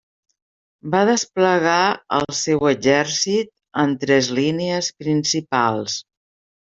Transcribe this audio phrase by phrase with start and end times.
[0.93, 1.75] Va desplegar
[2.19, 3.51] el seu exèrcit
[3.85, 5.99] en tres línies principals.